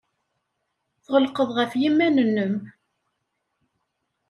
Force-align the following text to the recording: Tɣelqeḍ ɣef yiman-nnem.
Tɣelqeḍ 1.05 1.49
ɣef 1.57 1.71
yiman-nnem. 1.81 2.53